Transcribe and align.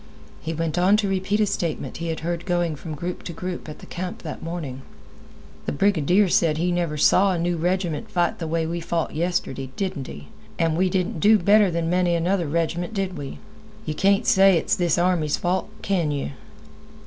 He 0.41 0.51
went 0.51 0.79
on 0.79 0.97
to 0.97 1.07
repeat 1.07 1.39
a 1.41 1.45
statement 1.45 1.97
he 1.97 2.07
had 2.07 2.21
heard 2.21 2.47
going 2.47 2.75
from 2.75 2.95
group 2.95 3.21
to 3.21 3.33
group 3.33 3.69
at 3.69 3.77
the 3.77 3.85
camp 3.85 4.23
that 4.23 4.41
morning. 4.41 4.81
"The 5.67 5.71
brigadier 5.71 6.27
said 6.27 6.57
he 6.57 6.71
never 6.71 6.97
saw 6.97 7.33
a 7.33 7.37
new 7.37 7.55
reg'ment 7.55 8.09
fight 8.09 8.39
the 8.39 8.47
way 8.47 8.65
we 8.65 8.79
fought 8.79 9.13
yestirday, 9.13 9.69
didn't 9.75 10.07
he? 10.07 10.29
And 10.57 10.75
we 10.75 10.89
didn't 10.89 11.19
do 11.19 11.37
better 11.37 11.69
than 11.69 11.87
many 11.87 12.15
another 12.15 12.47
reg'ment, 12.47 12.95
did 12.95 13.15
we? 13.15 13.25
Well, 13.27 13.31
then, 13.35 13.39
you 13.85 13.93
can't 13.93 14.25
say 14.25 14.57
it's 14.57 14.75
th' 14.75 14.97
army's 14.97 15.37
fault, 15.37 15.69
can 15.83 16.09
you?" 16.09 16.31